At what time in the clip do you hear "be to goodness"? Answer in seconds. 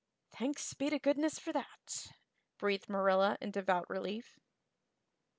0.73-1.37